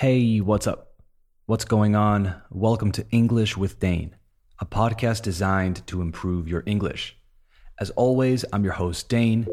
Hey, 0.00 0.38
what's 0.38 0.66
up? 0.66 0.94
What's 1.44 1.66
going 1.66 1.94
on? 1.94 2.40
Welcome 2.48 2.90
to 2.92 3.06
English 3.10 3.58
with 3.58 3.78
Dane, 3.80 4.16
a 4.58 4.64
podcast 4.64 5.20
designed 5.20 5.86
to 5.88 6.00
improve 6.00 6.48
your 6.48 6.62
English. 6.64 7.18
As 7.78 7.90
always, 7.90 8.42
I'm 8.50 8.64
your 8.64 8.72
host, 8.72 9.10
Dane, 9.10 9.46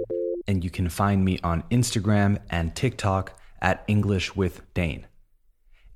and 0.48 0.64
you 0.64 0.70
can 0.70 0.88
find 0.88 1.26
me 1.26 1.38
on 1.44 1.64
Instagram 1.64 2.40
and 2.50 2.74
TikTok 2.74 3.38
at 3.62 3.84
English 3.90 4.38
with 4.38 4.62
Dane. 4.74 5.06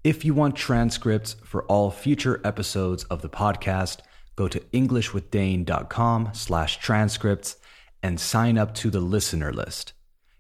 If 0.03 0.25
you 0.25 0.33
want 0.33 0.57
transcripts 0.57 1.37
for 1.45 1.63
all 1.67 1.89
future 1.89 2.41
episodes 2.43 3.05
of 3.05 3.21
the 3.21 3.29
podcast, 3.29 4.01
go 4.35 4.49
to 4.49 4.59
englishwithdane.com 4.59 6.31
slash 6.33 6.77
transcripts 6.79 7.55
and 8.03 8.19
sign 8.19 8.57
up 8.57 8.73
to 8.73 8.89
the 8.89 8.99
listener 8.99 9.53
list. 9.53 9.93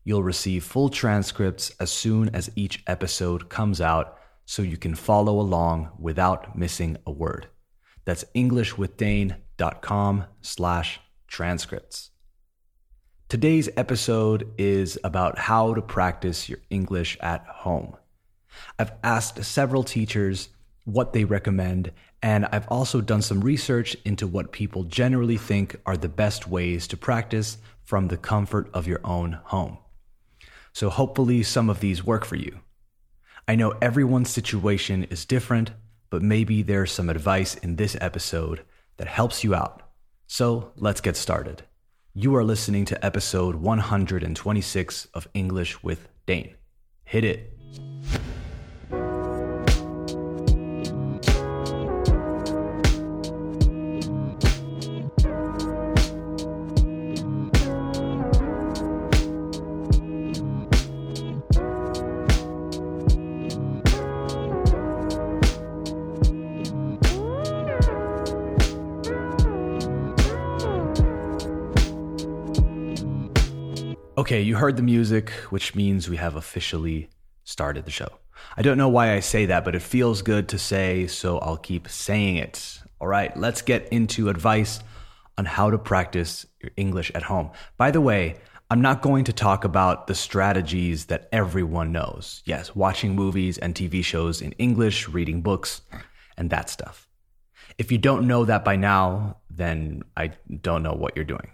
You'll 0.03 0.23
receive 0.23 0.63
full 0.63 0.89
transcripts 0.89 1.71
as 1.79 1.91
soon 1.91 2.29
as 2.29 2.49
each 2.55 2.83
episode 2.87 3.49
comes 3.49 3.79
out 3.79 4.17
so 4.45 4.61
you 4.61 4.77
can 4.77 4.95
follow 4.95 5.39
along 5.39 5.91
without 5.99 6.57
missing 6.57 6.97
a 7.05 7.11
word. 7.11 7.47
That's 8.03 8.25
englishwithdane.com 8.35 10.25
slash 10.41 10.99
transcripts. 11.27 12.09
Today's 13.29 13.69
episode 13.77 14.51
is 14.57 14.97
about 15.03 15.37
how 15.37 15.73
to 15.73 15.81
practice 15.81 16.49
your 16.49 16.59
English 16.69 17.17
at 17.21 17.45
home. 17.45 17.95
I've 18.77 18.91
asked 19.03 19.43
several 19.45 19.83
teachers 19.83 20.49
what 20.83 21.13
they 21.13 21.23
recommend, 21.23 21.91
and 22.23 22.45
I've 22.47 22.67
also 22.67 23.01
done 23.01 23.21
some 23.21 23.41
research 23.41 23.95
into 24.03 24.27
what 24.27 24.51
people 24.51 24.83
generally 24.83 25.37
think 25.37 25.75
are 25.85 25.95
the 25.95 26.09
best 26.09 26.47
ways 26.47 26.87
to 26.87 26.97
practice 26.97 27.57
from 27.83 28.07
the 28.07 28.17
comfort 28.17 28.69
of 28.73 28.87
your 28.87 28.99
own 29.05 29.33
home. 29.43 29.77
So 30.73 30.89
hopefully 30.89 31.43
some 31.43 31.69
of 31.69 31.79
these 31.79 32.05
work 32.05 32.25
for 32.25 32.35
you. 32.35 32.59
I 33.47 33.55
know 33.55 33.73
everyone's 33.81 34.29
situation 34.29 35.03
is 35.05 35.25
different, 35.25 35.71
but 36.09 36.21
maybe 36.21 36.61
there's 36.61 36.91
some 36.91 37.09
advice 37.09 37.55
in 37.55 37.75
this 37.75 37.97
episode 37.99 38.61
that 38.97 39.07
helps 39.07 39.43
you 39.43 39.55
out. 39.55 39.81
So 40.27 40.71
let's 40.75 41.01
get 41.01 41.17
started. 41.17 41.63
You 42.13 42.35
are 42.35 42.43
listening 42.43 42.85
to 42.85 43.05
episode 43.05 43.55
126 43.55 45.05
of 45.13 45.27
English 45.33 45.81
with 45.83 46.07
Dane. 46.25 46.55
Hit 47.05 47.23
it. 47.23 47.60
Okay, 74.31 74.43
you 74.43 74.55
heard 74.55 74.77
the 74.77 74.81
music, 74.81 75.31
which 75.49 75.75
means 75.75 76.09
we 76.09 76.15
have 76.15 76.37
officially 76.37 77.09
started 77.43 77.83
the 77.83 77.91
show. 77.91 78.07
I 78.55 78.61
don't 78.61 78.77
know 78.77 78.87
why 78.87 79.11
I 79.11 79.19
say 79.19 79.47
that, 79.47 79.65
but 79.65 79.75
it 79.75 79.81
feels 79.81 80.21
good 80.21 80.47
to 80.47 80.57
say, 80.57 81.07
so 81.07 81.37
I'll 81.39 81.57
keep 81.57 81.89
saying 81.89 82.37
it. 82.37 82.79
All 83.01 83.09
right, 83.09 83.35
let's 83.35 83.61
get 83.61 83.89
into 83.89 84.29
advice 84.29 84.79
on 85.37 85.43
how 85.43 85.69
to 85.69 85.77
practice 85.77 86.45
your 86.63 86.71
English 86.77 87.11
at 87.13 87.23
home. 87.23 87.51
By 87.75 87.91
the 87.91 87.99
way, 87.99 88.37
I'm 88.69 88.79
not 88.79 89.01
going 89.01 89.25
to 89.25 89.33
talk 89.33 89.65
about 89.65 90.07
the 90.07 90.15
strategies 90.15 91.07
that 91.07 91.27
everyone 91.33 91.91
knows. 91.91 92.41
Yes, 92.45 92.73
watching 92.73 93.13
movies 93.13 93.57
and 93.57 93.75
TV 93.75 94.01
shows 94.01 94.41
in 94.41 94.53
English, 94.53 95.09
reading 95.09 95.41
books, 95.41 95.81
and 96.37 96.49
that 96.51 96.69
stuff. 96.69 97.09
If 97.77 97.91
you 97.91 97.97
don't 97.97 98.27
know 98.27 98.45
that 98.45 98.63
by 98.63 98.77
now, 98.77 99.39
then 99.49 100.03
I 100.15 100.31
don't 100.61 100.83
know 100.83 100.93
what 100.93 101.17
you're 101.17 101.25
doing. 101.25 101.51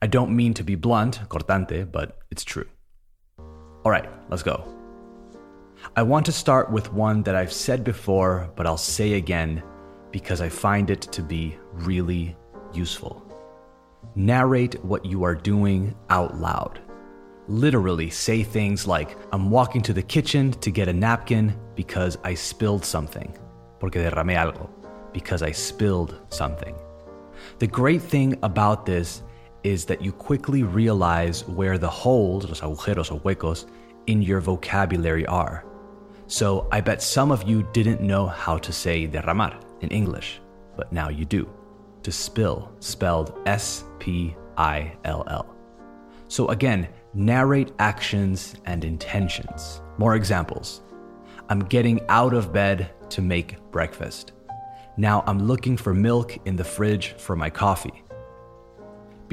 I 0.00 0.06
don't 0.06 0.34
mean 0.34 0.54
to 0.54 0.64
be 0.64 0.74
blunt, 0.74 1.20
cortante, 1.28 1.90
but 1.90 2.18
it's 2.30 2.44
true. 2.44 2.68
All 3.84 3.90
right, 3.90 4.08
let's 4.30 4.42
go. 4.42 4.64
I 5.96 6.02
want 6.02 6.24
to 6.26 6.32
start 6.32 6.70
with 6.70 6.92
one 6.92 7.22
that 7.24 7.34
I've 7.34 7.52
said 7.52 7.82
before, 7.84 8.50
but 8.56 8.66
I'll 8.66 8.76
say 8.76 9.14
again 9.14 9.62
because 10.12 10.40
I 10.40 10.48
find 10.48 10.90
it 10.90 11.02
to 11.02 11.22
be 11.22 11.58
really 11.72 12.36
useful. 12.72 13.22
Narrate 14.14 14.82
what 14.84 15.04
you 15.04 15.24
are 15.24 15.34
doing 15.34 15.94
out 16.10 16.38
loud. 16.38 16.80
Literally 17.48 18.10
say 18.10 18.42
things 18.42 18.86
like, 18.86 19.16
I'm 19.32 19.50
walking 19.50 19.82
to 19.82 19.92
the 19.92 20.02
kitchen 20.02 20.52
to 20.52 20.70
get 20.70 20.88
a 20.88 20.92
napkin 20.92 21.58
because 21.74 22.16
I 22.22 22.34
spilled 22.34 22.84
something. 22.84 23.36
Porque 23.80 23.94
derramé 23.94 24.36
algo. 24.36 24.70
Because 25.12 25.42
I 25.42 25.50
spilled 25.50 26.20
something. 26.28 26.74
The 27.58 27.66
great 27.66 28.02
thing 28.02 28.38
about 28.42 28.86
this 28.86 29.22
is 29.64 29.84
that 29.84 30.02
you 30.02 30.12
quickly 30.12 30.62
realize 30.62 31.46
where 31.46 31.78
the 31.78 31.88
holes, 31.88 32.46
los 32.46 32.60
agujeros 32.60 33.12
o 33.12 33.18
huecos, 33.18 33.66
in 34.06 34.22
your 34.22 34.40
vocabulary 34.40 35.26
are. 35.26 35.64
So 36.26 36.66
I 36.72 36.80
bet 36.80 37.02
some 37.02 37.30
of 37.30 37.48
you 37.48 37.68
didn't 37.72 38.00
know 38.00 38.26
how 38.26 38.58
to 38.58 38.72
say 38.72 39.06
derramar 39.06 39.58
in 39.80 39.90
English, 39.90 40.40
but 40.76 40.92
now 40.92 41.08
you 41.08 41.24
do. 41.24 41.48
To 42.02 42.10
spill, 42.10 42.72
spelled 42.80 43.38
S 43.46 43.84
P 43.98 44.34
I 44.56 44.96
L 45.04 45.24
L. 45.28 45.54
So 46.28 46.48
again, 46.48 46.88
narrate 47.14 47.72
actions 47.78 48.54
and 48.64 48.84
intentions. 48.84 49.82
More 49.98 50.16
examples. 50.16 50.82
I'm 51.48 51.60
getting 51.60 52.00
out 52.08 52.34
of 52.34 52.52
bed 52.52 52.90
to 53.10 53.22
make 53.22 53.58
breakfast. 53.70 54.32
Now 54.96 55.22
I'm 55.26 55.38
looking 55.38 55.76
for 55.76 55.94
milk 55.94 56.38
in 56.46 56.56
the 56.56 56.64
fridge 56.64 57.12
for 57.18 57.36
my 57.36 57.50
coffee. 57.50 58.02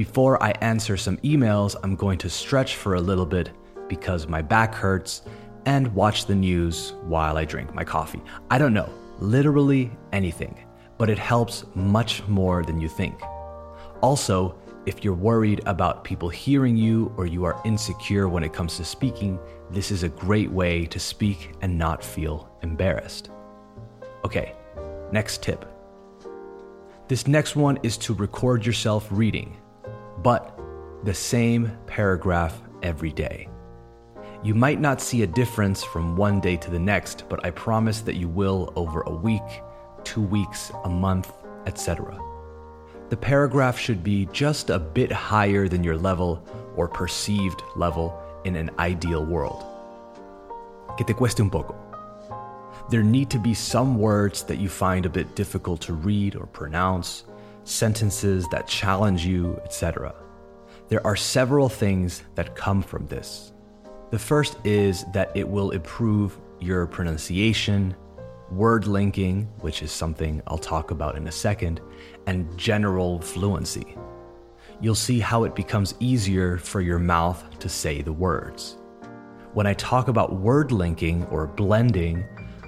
Before 0.00 0.42
I 0.42 0.52
answer 0.62 0.96
some 0.96 1.18
emails, 1.18 1.76
I'm 1.82 1.94
going 1.94 2.16
to 2.20 2.30
stretch 2.30 2.76
for 2.76 2.94
a 2.94 3.00
little 3.02 3.26
bit 3.26 3.50
because 3.86 4.26
my 4.26 4.40
back 4.40 4.74
hurts 4.74 5.20
and 5.66 5.94
watch 5.94 6.24
the 6.24 6.34
news 6.34 6.94
while 7.02 7.36
I 7.36 7.44
drink 7.44 7.74
my 7.74 7.84
coffee. 7.84 8.22
I 8.50 8.56
don't 8.56 8.72
know, 8.72 8.88
literally 9.18 9.92
anything, 10.10 10.56
but 10.96 11.10
it 11.10 11.18
helps 11.18 11.66
much 11.74 12.26
more 12.28 12.62
than 12.62 12.80
you 12.80 12.88
think. 12.88 13.20
Also, 14.00 14.58
if 14.86 15.04
you're 15.04 15.12
worried 15.12 15.60
about 15.66 16.02
people 16.02 16.30
hearing 16.30 16.78
you 16.78 17.12
or 17.18 17.26
you 17.26 17.44
are 17.44 17.60
insecure 17.66 18.26
when 18.26 18.42
it 18.42 18.54
comes 18.54 18.78
to 18.78 18.86
speaking, 18.86 19.38
this 19.70 19.90
is 19.90 20.02
a 20.02 20.08
great 20.08 20.50
way 20.50 20.86
to 20.86 20.98
speak 20.98 21.52
and 21.60 21.76
not 21.76 22.02
feel 22.02 22.48
embarrassed. 22.62 23.28
Okay, 24.24 24.54
next 25.12 25.42
tip. 25.42 25.66
This 27.06 27.26
next 27.26 27.54
one 27.54 27.78
is 27.82 27.98
to 27.98 28.14
record 28.14 28.64
yourself 28.64 29.06
reading 29.10 29.59
but 30.22 30.58
the 31.04 31.14
same 31.14 31.72
paragraph 31.86 32.60
every 32.82 33.12
day. 33.12 33.48
You 34.42 34.54
might 34.54 34.80
not 34.80 35.00
see 35.00 35.22
a 35.22 35.26
difference 35.26 35.84
from 35.84 36.16
one 36.16 36.40
day 36.40 36.56
to 36.56 36.70
the 36.70 36.78
next, 36.78 37.28
but 37.28 37.44
I 37.44 37.50
promise 37.50 38.00
that 38.02 38.16
you 38.16 38.28
will 38.28 38.72
over 38.74 39.02
a 39.02 39.14
week, 39.14 39.62
two 40.04 40.22
weeks, 40.22 40.72
a 40.84 40.88
month, 40.88 41.32
etc. 41.66 42.18
The 43.10 43.16
paragraph 43.16 43.78
should 43.78 44.02
be 44.02 44.28
just 44.32 44.70
a 44.70 44.78
bit 44.78 45.12
higher 45.12 45.68
than 45.68 45.84
your 45.84 45.96
level 45.96 46.42
or 46.76 46.88
perceived 46.88 47.62
level 47.76 48.18
in 48.44 48.56
an 48.56 48.70
ideal 48.78 49.24
world. 49.24 49.64
Que 50.96 51.04
te 51.04 51.12
cueste 51.12 51.40
un 51.40 51.50
poco. 51.50 51.74
There 52.88 53.02
need 53.02 53.28
to 53.30 53.38
be 53.38 53.54
some 53.54 53.98
words 53.98 54.42
that 54.44 54.58
you 54.58 54.68
find 54.68 55.06
a 55.06 55.10
bit 55.10 55.34
difficult 55.34 55.80
to 55.82 55.92
read 55.92 56.34
or 56.34 56.46
pronounce, 56.46 57.24
sentences 57.64 58.48
that 58.48 58.66
challenge 58.66 59.24
you, 59.24 59.60
etc. 59.64 60.14
There 60.88 61.06
are 61.06 61.16
several 61.16 61.68
things 61.68 62.22
that 62.34 62.56
come 62.56 62.82
from 62.82 63.06
this. 63.06 63.52
The 64.10 64.18
first 64.18 64.56
is 64.64 65.04
that 65.12 65.30
it 65.36 65.48
will 65.48 65.70
improve 65.70 66.38
your 66.58 66.86
pronunciation, 66.86 67.94
word 68.50 68.86
linking, 68.86 69.44
which 69.60 69.82
is 69.82 69.92
something 69.92 70.42
I'll 70.46 70.58
talk 70.58 70.90
about 70.90 71.16
in 71.16 71.28
a 71.28 71.32
second, 71.32 71.80
and 72.26 72.58
general 72.58 73.20
fluency. 73.20 73.96
You'll 74.80 74.94
see 74.94 75.20
how 75.20 75.44
it 75.44 75.54
becomes 75.54 75.94
easier 76.00 76.58
for 76.58 76.80
your 76.80 76.98
mouth 76.98 77.58
to 77.60 77.68
say 77.68 78.02
the 78.02 78.12
words. 78.12 78.76
When 79.52 79.66
I 79.66 79.74
talk 79.74 80.08
about 80.08 80.36
word 80.36 80.72
linking 80.72 81.24
or 81.26 81.46
blending, 81.46 82.24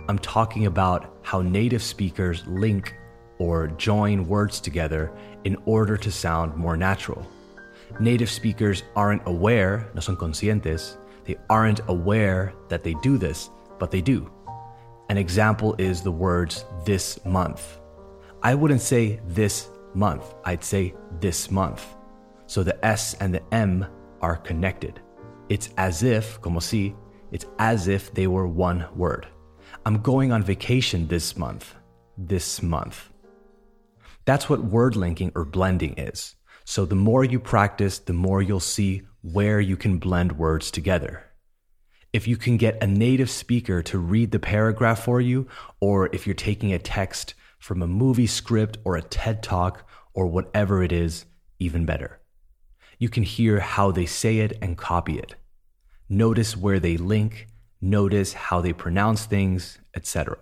I'm 0.09 0.19
talking 0.19 0.67
about 0.67 1.17
how 1.23 1.43
native 1.43 1.83
speakers 1.83 2.47
link 2.47 2.95
or 3.43 3.67
join 3.67 4.29
words 4.29 4.61
together 4.61 5.11
in 5.43 5.56
order 5.65 5.97
to 5.97 6.12
sound 6.12 6.55
more 6.55 6.77
natural. 6.77 7.27
Native 7.99 8.31
speakers 8.31 8.85
aren't 8.94 9.27
aware, 9.27 9.91
no 9.94 10.00
son 10.00 10.17
conscientes, 10.17 10.97
they 11.25 11.37
aren't 11.50 11.81
aware 11.89 12.53
that 12.69 12.85
they 12.85 12.94
do 13.03 13.19
this, 13.19 13.50
but 13.81 13.91
they 13.91 14.00
do. 14.00 14.31
An 15.09 15.19
example 15.19 15.75
is 15.79 16.03
the 16.03 16.12
words 16.12 16.65
this 16.85 17.19
month. 17.25 17.81
I 18.44 18.55
wouldn't 18.55 18.81
say 18.81 19.21
this 19.27 19.71
month, 19.93 20.35
I'd 20.45 20.62
say 20.62 20.95
this 21.19 21.50
month. 21.50 21.85
So 22.47 22.62
the 22.62 22.79
S 22.87 23.15
and 23.15 23.35
the 23.35 23.43
M 23.53 23.85
are 24.21 24.37
connected. 24.37 25.00
It's 25.49 25.71
as 25.77 26.05
if, 26.05 26.41
como 26.43 26.61
si, 26.61 26.95
it's 27.33 27.47
as 27.59 27.88
if 27.88 28.15
they 28.15 28.29
were 28.29 28.47
one 28.47 28.87
word. 28.95 29.27
I'm 29.85 30.00
going 30.00 30.31
on 30.31 30.45
vacation 30.45 31.09
this 31.09 31.37
month. 31.37 31.75
This 32.17 32.62
month. 32.62 33.12
That's 34.25 34.49
what 34.49 34.65
word 34.65 34.97
linking 34.97 35.33
or 35.35 35.45
blending 35.45 35.95
is. 35.99 36.37
So 36.65 36.85
the 36.85 36.95
more 36.95 37.25
you 37.25 37.41
practice, 37.41 37.99
the 37.99 38.13
more 38.13 38.41
you'll 38.41 38.61
see 38.61 39.03
where 39.23 39.61
you 39.61 39.77
can 39.77 39.99
blend 39.99 40.39
words 40.39 40.71
together. 40.71 41.25
If 42.13 42.29
you 42.29 42.37
can 42.37 42.57
get 42.57 42.83
a 42.83 42.87
native 42.87 43.31
speaker 43.31 43.83
to 43.85 43.99
read 43.99 44.31
the 44.33 44.39
paragraph 44.39 45.05
for 45.05 45.21
you, 45.21 45.49
or 45.81 46.09
if 46.13 46.27
you're 46.27 46.35
taking 46.35 46.73
a 46.73 46.79
text 46.79 47.35
from 47.59 47.81
a 47.81 47.87
movie 47.87 48.27
script 48.27 48.79
or 48.85 48.97
a 48.97 49.03
TED 49.03 49.43
talk 49.43 49.89
or 50.13 50.27
whatever 50.27 50.83
it 50.83 50.93
is, 50.93 51.25
even 51.59 51.87
better. 51.87 52.21
You 52.99 53.09
can 53.09 53.23
hear 53.23 53.61
how 53.61 53.91
they 53.91 54.07
say 54.07 54.39
it 54.39 54.59
and 54.61 54.77
copy 54.77 55.19
it. 55.19 55.37
Notice 56.09 56.57
where 56.57 56.79
they 56.79 56.97
link, 56.97 57.47
notice 57.81 58.35
how 58.35 58.61
they 58.61 58.73
pronounce 58.73 59.25
things, 59.25 59.79
etc. 59.97 60.37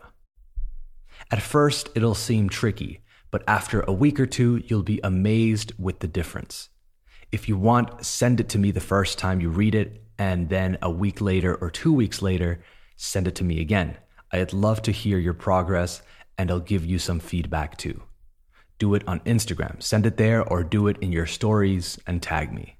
At 1.30 1.40
first, 1.40 1.90
it'll 1.94 2.14
seem 2.14 2.48
tricky, 2.48 3.00
but 3.30 3.44
after 3.46 3.80
a 3.82 3.92
week 3.92 4.18
or 4.18 4.26
two, 4.26 4.62
you'll 4.66 4.82
be 4.82 5.00
amazed 5.04 5.72
with 5.78 6.00
the 6.00 6.08
difference. 6.08 6.68
If 7.32 7.48
you 7.48 7.56
want, 7.56 8.04
send 8.04 8.40
it 8.40 8.48
to 8.50 8.58
me 8.58 8.70
the 8.70 8.80
first 8.80 9.18
time 9.18 9.40
you 9.40 9.50
read 9.50 9.74
it, 9.74 10.02
and 10.18 10.48
then 10.48 10.78
a 10.82 10.90
week 10.90 11.20
later 11.20 11.54
or 11.54 11.70
two 11.70 11.92
weeks 11.92 12.20
later, 12.20 12.62
send 12.96 13.28
it 13.28 13.36
to 13.36 13.44
me 13.44 13.60
again. 13.60 13.96
I'd 14.32 14.52
love 14.52 14.82
to 14.82 14.92
hear 14.92 15.18
your 15.18 15.34
progress, 15.34 16.02
and 16.36 16.50
I'll 16.50 16.60
give 16.60 16.84
you 16.84 16.98
some 16.98 17.20
feedback 17.20 17.76
too. 17.76 18.02
Do 18.78 18.94
it 18.94 19.06
on 19.06 19.20
Instagram, 19.20 19.82
send 19.82 20.06
it 20.06 20.16
there, 20.16 20.42
or 20.42 20.64
do 20.64 20.88
it 20.88 20.98
in 20.98 21.12
your 21.12 21.26
stories 21.26 21.98
and 22.06 22.22
tag 22.22 22.52
me. 22.52 22.76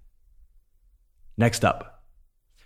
Next 1.37 1.65
up, 1.65 2.05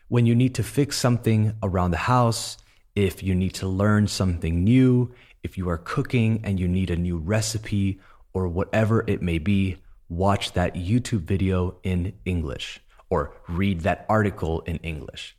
when 0.09 0.27
you 0.27 0.35
need 0.35 0.55
to 0.55 0.63
fix 0.63 0.97
something 0.97 1.55
around 1.63 1.91
the 1.91 1.97
house, 1.97 2.57
if 2.95 3.23
you 3.23 3.35
need 3.35 3.55
to 3.55 3.67
learn 3.67 4.07
something 4.07 4.65
new, 4.65 5.13
if 5.45 5.57
you 5.57 5.69
are 5.69 5.79
cooking 5.79 6.41
and 6.43 6.59
you 6.59 6.67
need 6.67 6.91
a 6.91 6.97
new 6.97 7.19
recipe 7.19 8.01
or 8.33 8.49
whatever 8.49 9.05
it 9.07 9.23
may 9.23 9.39
be, 9.39 9.77
watch 10.09 10.53
that 10.55 10.75
YouTube 10.75 11.21
video 11.21 11.77
in 11.85 12.15
English 12.25 12.81
or 13.11 13.37
read 13.47 13.83
that 13.83 14.07
article 14.09 14.63
in 14.63 14.79
English. 14.79 15.37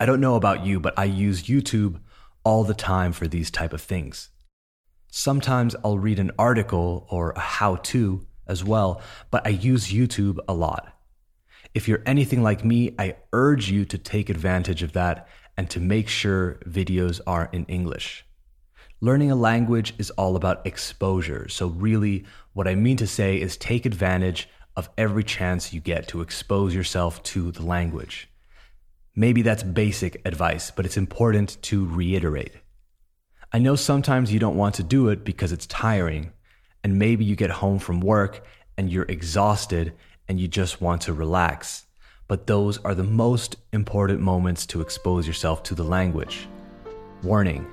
I 0.00 0.06
don't 0.06 0.20
know 0.20 0.34
about 0.34 0.64
you, 0.64 0.80
but 0.80 0.98
I 0.98 1.04
use 1.04 1.44
YouTube 1.44 2.00
all 2.44 2.64
the 2.64 2.74
time 2.74 3.12
for 3.12 3.28
these 3.28 3.50
type 3.50 3.72
of 3.72 3.82
things. 3.82 4.30
Sometimes 5.10 5.76
I'll 5.84 5.98
read 5.98 6.18
an 6.18 6.32
article 6.38 7.06
or 7.10 7.32
a 7.32 7.40
how 7.40 7.76
to 7.76 8.26
as 8.46 8.64
well, 8.64 9.02
but 9.30 9.46
I 9.46 9.50
use 9.50 9.92
YouTube 9.92 10.38
a 10.48 10.54
lot. 10.54 10.94
If 11.74 11.86
you're 11.86 12.02
anything 12.06 12.42
like 12.42 12.64
me, 12.64 12.94
I 12.98 13.16
urge 13.32 13.70
you 13.70 13.84
to 13.84 13.98
take 13.98 14.30
advantage 14.30 14.82
of 14.82 14.92
that 14.94 15.28
and 15.56 15.68
to 15.70 15.80
make 15.80 16.08
sure 16.08 16.58
videos 16.66 17.20
are 17.26 17.50
in 17.52 17.66
English. 17.66 18.24
Learning 19.00 19.30
a 19.30 19.36
language 19.36 19.94
is 19.96 20.10
all 20.10 20.34
about 20.34 20.66
exposure. 20.66 21.48
So, 21.48 21.68
really, 21.68 22.24
what 22.52 22.66
I 22.66 22.74
mean 22.74 22.96
to 22.96 23.06
say 23.06 23.40
is 23.40 23.56
take 23.56 23.86
advantage 23.86 24.48
of 24.76 24.88
every 24.98 25.22
chance 25.22 25.72
you 25.72 25.80
get 25.80 26.08
to 26.08 26.20
expose 26.20 26.74
yourself 26.74 27.22
to 27.22 27.52
the 27.52 27.64
language. 27.64 28.28
Maybe 29.14 29.42
that's 29.42 29.62
basic 29.62 30.20
advice, 30.24 30.72
but 30.72 30.84
it's 30.84 30.96
important 30.96 31.62
to 31.62 31.86
reiterate. 31.86 32.54
I 33.52 33.60
know 33.60 33.76
sometimes 33.76 34.32
you 34.32 34.40
don't 34.40 34.56
want 34.56 34.74
to 34.76 34.82
do 34.82 35.08
it 35.10 35.24
because 35.24 35.52
it's 35.52 35.66
tiring, 35.66 36.32
and 36.82 36.98
maybe 36.98 37.24
you 37.24 37.36
get 37.36 37.50
home 37.50 37.78
from 37.78 38.00
work 38.00 38.44
and 38.76 38.90
you're 38.90 39.04
exhausted 39.04 39.92
and 40.26 40.40
you 40.40 40.48
just 40.48 40.80
want 40.80 41.02
to 41.02 41.12
relax. 41.12 41.84
But 42.26 42.48
those 42.48 42.78
are 42.78 42.96
the 42.96 43.04
most 43.04 43.56
important 43.72 44.20
moments 44.20 44.66
to 44.66 44.80
expose 44.80 45.26
yourself 45.26 45.62
to 45.64 45.76
the 45.76 45.84
language. 45.84 46.48
Warning 47.22 47.66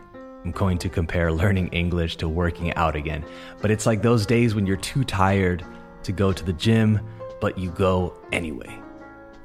I'm 0.46 0.52
going 0.52 0.78
to 0.78 0.90
compare 0.90 1.34
learning 1.34 1.70
English 1.70 2.18
to 2.18 2.30
working 2.30 2.72
out 2.76 2.96
again. 2.96 3.26
But 3.62 3.72
it's 3.72 3.88
like 3.88 4.04
those 4.04 4.28
days 4.28 4.54
when 4.54 4.68
you're 4.68 4.78
too 4.78 5.04
tired 5.04 5.66
to 6.04 6.12
go 6.12 6.32
to 6.32 6.46
the 6.46 6.54
gym, 6.54 7.00
but 7.42 7.58
you 7.58 7.72
go 7.72 8.16
anyway. 8.32 8.80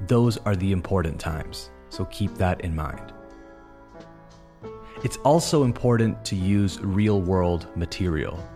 Those 0.05 0.37
are 0.37 0.55
the 0.55 0.71
important 0.71 1.19
times, 1.19 1.71
so 1.89 2.05
keep 2.05 2.35
that 2.35 2.61
in 2.61 2.75
mind. 2.75 3.13
It's 5.03 5.17
also 5.17 5.63
important 5.63 6.23
to 6.25 6.35
use 6.35 6.79
real 6.79 7.19
world 7.19 7.65
material, 7.75 8.47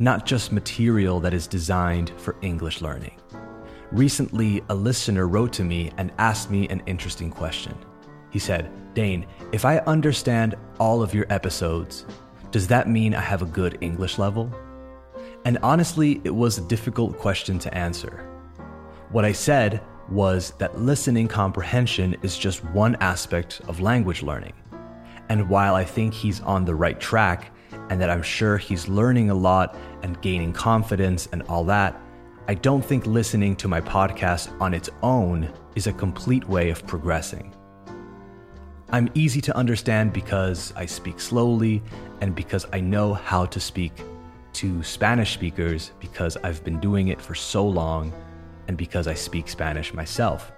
not 0.00 0.26
just 0.26 0.50
material 0.50 1.20
that 1.20 1.32
is 1.32 1.46
designed 1.46 2.10
for 2.16 2.34
English 2.42 2.80
learning. 2.80 3.20
Recently, 3.92 4.60
a 4.70 4.74
listener 4.74 5.28
wrote 5.28 5.52
to 5.52 5.62
me 5.62 5.92
and 5.98 6.10
asked 6.18 6.50
me 6.50 6.66
an 6.68 6.82
interesting 6.86 7.30
question. 7.30 7.78
He 8.36 8.40
said, 8.40 8.70
Dane, 8.92 9.24
if 9.50 9.64
I 9.64 9.78
understand 9.78 10.56
all 10.78 11.02
of 11.02 11.14
your 11.14 11.24
episodes, 11.30 12.04
does 12.50 12.66
that 12.68 12.86
mean 12.86 13.14
I 13.14 13.20
have 13.22 13.40
a 13.40 13.46
good 13.46 13.78
English 13.80 14.18
level? 14.18 14.54
And 15.46 15.56
honestly, 15.62 16.20
it 16.22 16.34
was 16.34 16.58
a 16.58 16.68
difficult 16.68 17.16
question 17.16 17.58
to 17.60 17.74
answer. 17.74 18.28
What 19.10 19.24
I 19.24 19.32
said 19.32 19.80
was 20.10 20.50
that 20.58 20.78
listening 20.78 21.28
comprehension 21.28 22.14
is 22.20 22.36
just 22.36 22.62
one 22.62 22.96
aspect 22.96 23.62
of 23.68 23.80
language 23.80 24.22
learning. 24.22 24.52
And 25.30 25.48
while 25.48 25.74
I 25.74 25.86
think 25.86 26.12
he's 26.12 26.42
on 26.42 26.66
the 26.66 26.74
right 26.74 27.00
track, 27.00 27.56
and 27.88 27.98
that 28.02 28.10
I'm 28.10 28.22
sure 28.22 28.58
he's 28.58 28.86
learning 28.86 29.30
a 29.30 29.34
lot 29.34 29.74
and 30.02 30.20
gaining 30.20 30.52
confidence 30.52 31.26
and 31.32 31.40
all 31.44 31.64
that, 31.64 31.98
I 32.48 32.54
don't 32.54 32.84
think 32.84 33.06
listening 33.06 33.56
to 33.56 33.66
my 33.66 33.80
podcast 33.80 34.54
on 34.60 34.74
its 34.74 34.90
own 35.02 35.50
is 35.74 35.86
a 35.86 35.92
complete 35.94 36.46
way 36.46 36.68
of 36.68 36.86
progressing. 36.86 37.55
I'm 38.90 39.10
easy 39.14 39.40
to 39.40 39.56
understand 39.56 40.12
because 40.12 40.72
I 40.76 40.86
speak 40.86 41.18
slowly 41.18 41.82
and 42.20 42.36
because 42.36 42.66
I 42.72 42.78
know 42.78 43.14
how 43.14 43.44
to 43.46 43.58
speak 43.58 43.92
to 44.52 44.80
Spanish 44.84 45.34
speakers 45.34 45.90
because 45.98 46.36
I've 46.44 46.62
been 46.62 46.78
doing 46.78 47.08
it 47.08 47.20
for 47.20 47.34
so 47.34 47.66
long 47.66 48.12
and 48.68 48.76
because 48.76 49.08
I 49.08 49.14
speak 49.14 49.48
Spanish 49.48 49.92
myself. 49.92 50.52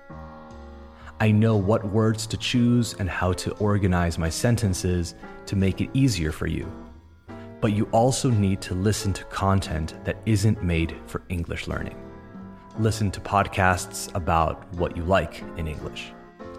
I 1.20 1.30
know 1.30 1.56
what 1.56 1.86
words 1.86 2.26
to 2.26 2.36
choose 2.36 2.92
and 2.98 3.08
how 3.08 3.32
to 3.32 3.52
organize 3.54 4.18
my 4.18 4.28
sentences 4.28 5.14
to 5.46 5.56
make 5.56 5.80
it 5.80 5.88
easier 5.94 6.30
for 6.30 6.46
you. 6.46 6.70
But 7.62 7.72
you 7.72 7.88
also 7.92 8.30
need 8.30 8.60
to 8.60 8.74
listen 8.74 9.14
to 9.14 9.24
content 9.24 9.94
that 10.04 10.18
isn't 10.26 10.62
made 10.62 10.94
for 11.06 11.22
English 11.30 11.66
learning. 11.66 11.96
Listen 12.78 13.10
to 13.10 13.20
podcasts 13.20 14.14
about 14.14 14.70
what 14.74 14.98
you 14.98 15.02
like 15.02 15.42
in 15.56 15.66
English 15.66 16.12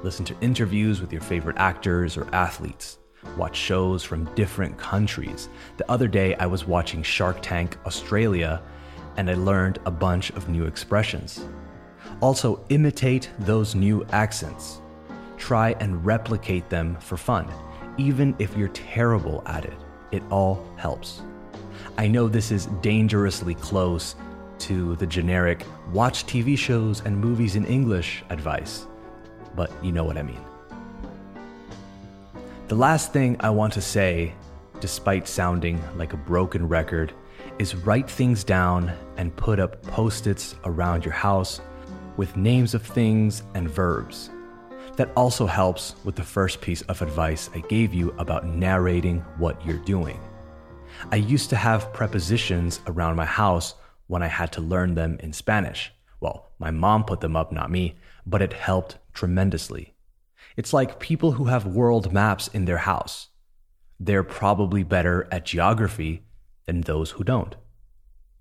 listen 0.04 0.25
to 0.25 0.36
interviews 0.42 1.01
with 1.01 1.12
your 1.12 1.22
favorite 1.22 1.57
actors 1.57 2.18
or 2.18 2.28
athletes, 2.34 3.00
watch 3.38 3.56
shows 3.56 4.04
from 4.04 4.34
different 4.36 4.78
countries. 4.78 5.50
The 5.78 5.90
other 5.92 6.07
day, 6.07 6.35
I 6.35 6.45
was 6.45 6.66
watching 6.66 7.04
Shark 7.04 7.40
Tank 7.42 7.78
Australia 7.85 8.62
and 9.18 9.30
I 9.30 9.33
learned 9.33 9.80
a 9.85 9.92
bunch 9.92 10.30
of 10.31 10.47
new 10.47 10.66
expressions. 10.66 11.45
Also, 12.21 12.64
imitate 12.69 13.30
those 13.40 13.76
new 13.76 14.06
accents. 14.12 14.81
Try 15.38 15.76
and 15.80 16.06
replicate 16.06 16.69
them 16.69 16.95
for 17.00 17.18
fun, 17.18 17.47
even 17.97 18.35
if 18.40 18.56
you're 18.56 18.69
terrible 18.69 19.44
at 19.45 19.66
it. 19.66 19.78
It 20.12 20.23
all 20.30 20.66
helps. 20.78 21.21
I 21.97 22.07
know 22.07 22.28
this 22.28 22.52
is 22.52 22.68
dangerously 22.81 23.56
close 23.56 24.16
to 24.59 24.95
the 24.97 25.07
generic 25.07 25.66
watch 25.92 26.26
TV 26.26 26.57
shows 26.57 27.02
and 27.02 27.18
movies 27.18 27.56
in 27.56 27.66
English 27.66 28.23
advice 28.30 28.88
but 29.56 29.71
you 29.83 29.91
know 29.91 30.03
what 30.03 30.18
I 30.18 30.23
mean. 30.23 30.41
The 32.68 32.75
last 32.75 33.13
thing 33.13 33.35
I 33.39 33.49
want 33.49 33.73
to 33.73 33.81
say, 33.81 34.33
despite 34.79 35.27
sounding 35.27 35.81
like 35.97 36.13
a 36.13 36.18
broken 36.18 36.68
record, 36.68 37.13
is 37.57 37.75
write 37.75 38.09
things 38.09 38.44
down 38.44 38.91
and 39.18 39.35
put 39.35 39.59
up 39.59 39.81
post 39.83 40.27
its 40.27 40.56
around 40.65 41.03
your 41.03 41.13
house 41.13 41.61
with 42.15 42.37
names 42.37 42.73
of 42.73 42.81
things 42.81 43.44
and 43.53 43.69
verbs. 43.69 44.29
That 44.97 45.11
also 45.15 45.45
helps 45.45 45.95
with 46.03 46.15
the 46.15 46.23
first 46.23 46.61
piece 46.61 46.81
of 46.83 47.01
advice 47.01 47.49
I 47.56 47.59
gave 47.59 47.94
you 47.94 48.13
about 48.18 48.45
narrating 48.45 49.21
what 49.37 49.65
you're 49.65 49.77
doing. 49.77 50.19
I 51.11 51.15
used 51.15 51.49
to 51.51 51.56
have 51.56 51.94
prepositions 51.94 52.81
around 52.87 53.15
my 53.15 53.25
house 53.25 53.75
when 54.07 54.21
I 54.21 54.27
had 54.27 54.51
to 54.53 54.61
learn 54.61 54.95
them 54.95 55.18
in 55.21 55.31
Spanish. 55.31 55.91
Well, 56.19 56.47
my 56.59 56.71
mom 56.71 57.06
put 57.06 57.21
them 57.21 57.35
up, 57.35 57.51
not 57.51 57.71
me, 57.71 57.95
but 58.26 58.42
it 58.42 58.54
helped 58.54 58.97
tremendously. 59.14 59.94
It's 60.57 60.73
like 60.73 60.99
people 60.99 61.33
who 61.33 61.45
have 61.45 61.66
world 61.66 62.11
maps 62.11 62.47
in 62.49 62.66
their 62.66 62.80
house. 62.80 63.30
They're 63.99 64.23
probably 64.23 64.83
better 64.83 65.28
at 65.31 65.45
geography 65.45 66.23
than 66.66 66.81
those 66.81 67.11
who 67.11 67.23
don't. 67.23 67.56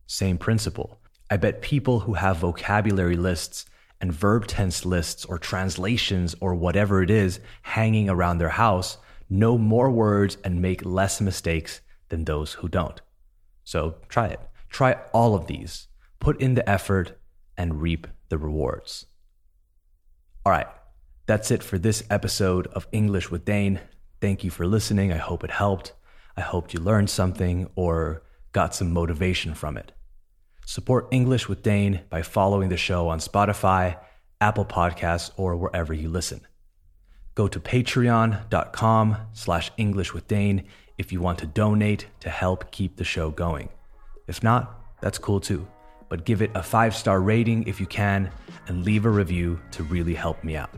Same 0.06 0.38
principle. 0.38 1.00
I 1.30 1.36
bet 1.36 1.62
people 1.62 2.00
who 2.00 2.14
have 2.14 2.38
vocabulary 2.38 3.16
lists 3.16 3.66
and 4.00 4.12
verb 4.12 4.46
tense 4.46 4.84
lists 4.84 5.24
or 5.24 5.38
translations 5.38 6.34
or 6.40 6.54
whatever 6.54 7.02
it 7.02 7.10
is 7.10 7.40
hanging 7.62 8.08
around 8.08 8.38
their 8.38 8.50
house 8.50 8.98
know 9.28 9.58
more 9.58 9.90
words 9.90 10.38
and 10.44 10.62
make 10.62 10.84
less 10.84 11.20
mistakes 11.20 11.80
than 12.08 12.24
those 12.24 12.54
who 12.54 12.68
don't. 12.68 13.00
So 13.64 13.96
try 14.08 14.28
it. 14.28 14.40
Try 14.70 14.96
all 15.12 15.34
of 15.34 15.46
these. 15.46 15.88
Put 16.20 16.40
in 16.40 16.54
the 16.54 16.68
effort 16.68 17.18
and 17.56 17.82
reap 17.82 18.06
the 18.28 18.38
rewards. 18.38 19.06
All 20.48 20.52
right, 20.52 20.66
that's 21.26 21.50
it 21.50 21.62
for 21.62 21.76
this 21.76 22.02
episode 22.08 22.68
of 22.68 22.88
English 22.90 23.30
with 23.30 23.44
Dane. 23.44 23.80
Thank 24.22 24.44
you 24.44 24.50
for 24.50 24.66
listening. 24.66 25.12
I 25.12 25.18
hope 25.18 25.44
it 25.44 25.50
helped. 25.50 25.92
I 26.38 26.40
hoped 26.40 26.72
you 26.72 26.80
learned 26.80 27.10
something 27.10 27.68
or 27.74 28.22
got 28.52 28.74
some 28.74 28.90
motivation 28.90 29.52
from 29.52 29.76
it. 29.76 29.92
Support 30.64 31.08
English 31.10 31.50
with 31.50 31.62
Dane 31.62 32.00
by 32.08 32.22
following 32.22 32.70
the 32.70 32.78
show 32.78 33.08
on 33.08 33.18
Spotify, 33.18 33.98
Apple 34.40 34.64
Podcasts, 34.64 35.30
or 35.36 35.54
wherever 35.54 35.92
you 35.92 36.08
listen. 36.08 36.40
Go 37.34 37.46
to 37.46 37.60
patreon.com 37.60 39.16
slash 39.34 39.70
English 39.76 40.14
with 40.14 40.28
Dane 40.28 40.64
if 40.96 41.12
you 41.12 41.20
want 41.20 41.40
to 41.40 41.46
donate 41.46 42.06
to 42.20 42.30
help 42.30 42.70
keep 42.70 42.96
the 42.96 43.04
show 43.04 43.30
going. 43.30 43.68
If 44.26 44.42
not, 44.42 44.80
that's 45.02 45.18
cool 45.18 45.40
too. 45.40 45.68
But 46.08 46.24
give 46.24 46.42
it 46.42 46.50
a 46.54 46.62
five 46.62 46.94
star 46.94 47.20
rating 47.20 47.66
if 47.66 47.80
you 47.80 47.86
can 47.86 48.30
and 48.66 48.84
leave 48.84 49.04
a 49.04 49.10
review 49.10 49.60
to 49.72 49.82
really 49.84 50.14
help 50.14 50.42
me 50.44 50.56
out. 50.56 50.70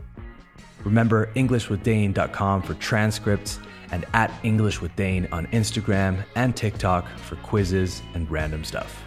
Remember 0.83 1.27
EnglishWithDane.com 1.35 2.63
for 2.63 2.73
transcripts 2.75 3.59
and 3.91 4.05
at 4.13 4.31
English 4.43 4.81
with 4.81 4.95
Dane 4.95 5.27
on 5.31 5.47
Instagram 5.47 6.23
and 6.35 6.55
TikTok 6.55 7.07
for 7.17 7.35
quizzes 7.37 8.01
and 8.13 8.29
random 8.31 8.63
stuff. 8.63 9.03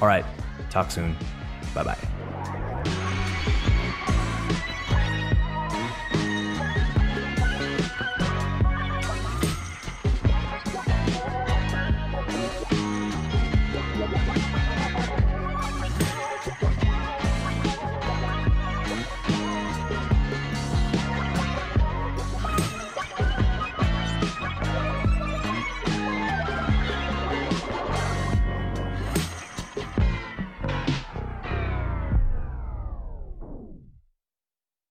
All 0.00 0.08
right, 0.08 0.24
talk 0.70 0.90
soon. 0.90 1.16
Bye 1.74 1.84
bye. 1.84 2.15